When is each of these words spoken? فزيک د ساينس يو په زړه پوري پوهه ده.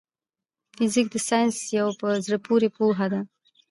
فزيک 0.75 1.07
د 1.11 1.15
ساينس 1.29 1.55
يو 1.79 1.87
په 1.99 2.07
زړه 2.25 2.37
پوري 2.45 2.69
پوهه 2.77 3.07
ده. 3.13 3.21